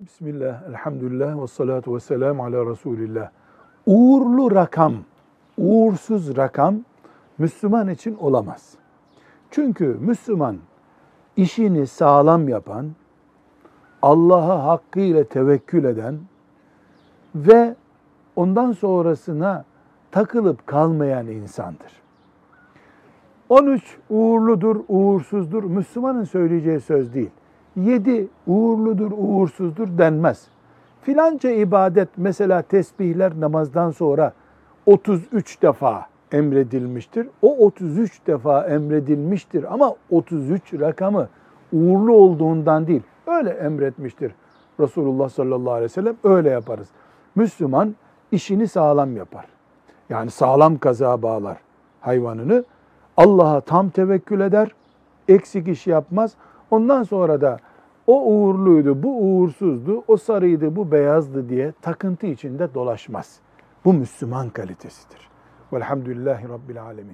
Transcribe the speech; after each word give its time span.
Bismillah, 0.00 0.62
elhamdülillah 0.68 1.42
ve 1.42 1.46
salatu 1.46 1.94
ve 1.94 2.00
selamu 2.00 2.44
ala 2.44 2.70
Resulillah. 2.70 3.30
Uğurlu 3.86 4.54
rakam, 4.54 4.94
uğursuz 5.58 6.36
rakam 6.36 6.80
Müslüman 7.38 7.88
için 7.88 8.16
olamaz. 8.20 8.74
Çünkü 9.50 9.96
Müslüman 10.00 10.56
işini 11.36 11.86
sağlam 11.86 12.48
yapan, 12.48 12.90
Allah'a 14.02 14.64
hakkıyla 14.64 15.24
tevekkül 15.24 15.84
eden 15.84 16.18
ve 17.34 17.74
ondan 18.36 18.72
sonrasına 18.72 19.64
takılıp 20.10 20.66
kalmayan 20.66 21.26
insandır. 21.26 21.92
13 23.48 23.98
uğurludur, 24.10 24.76
uğursuzdur. 24.88 25.64
Müslümanın 25.64 26.24
söyleyeceği 26.24 26.80
söz 26.80 27.14
değil. 27.14 27.30
7 27.76 28.28
uğurludur, 28.46 29.10
uğursuzdur 29.16 29.98
denmez. 29.98 30.46
Filanca 31.02 31.50
ibadet 31.50 32.08
mesela 32.16 32.62
tesbihler 32.62 33.40
namazdan 33.40 33.90
sonra 33.90 34.32
33 34.86 35.62
defa 35.62 36.06
emredilmiştir. 36.32 37.28
O 37.42 37.56
33 37.56 38.26
defa 38.26 38.66
emredilmiştir 38.66 39.72
ama 39.74 39.94
33 40.10 40.74
rakamı 40.74 41.28
uğurlu 41.72 42.12
olduğundan 42.12 42.86
değil. 42.86 43.02
Öyle 43.26 43.50
emretmiştir 43.50 44.32
Resulullah 44.80 45.28
sallallahu 45.28 45.72
aleyhi 45.72 45.84
ve 45.84 45.88
sellem. 45.88 46.16
Öyle 46.24 46.50
yaparız. 46.50 46.88
Müslüman 47.34 47.94
işini 48.32 48.68
sağlam 48.68 49.16
yapar. 49.16 49.46
Yani 50.08 50.30
sağlam 50.30 50.78
kaza 50.78 51.22
bağlar 51.22 51.56
hayvanını. 52.00 52.64
Allah'a 53.16 53.60
tam 53.60 53.90
tevekkül 53.90 54.40
eder, 54.40 54.68
eksik 55.28 55.68
iş 55.68 55.86
yapmaz. 55.86 56.34
Ondan 56.70 57.02
sonra 57.02 57.40
da 57.40 57.58
o 58.06 58.24
uğurluydu, 58.24 59.02
bu 59.02 59.22
uğursuzdu, 59.22 60.04
o 60.08 60.16
sarıydı, 60.16 60.76
bu 60.76 60.92
beyazdı 60.92 61.48
diye 61.48 61.72
takıntı 61.82 62.26
içinde 62.26 62.74
dolaşmaz. 62.74 63.40
Bu 63.84 63.92
Müslüman 63.92 64.50
kalitesidir. 64.50 65.30
Velhamdülillahi 65.72 66.48
Rabbil 66.48 66.82
Alemin. 66.82 67.08